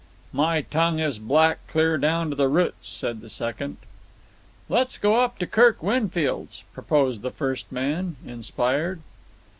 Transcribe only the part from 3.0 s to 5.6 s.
the second. "Let's go up to